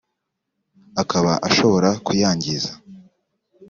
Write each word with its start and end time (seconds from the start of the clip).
akaba 1.01 1.33
ashobora 1.47 1.89
kuyangiza 2.05 2.71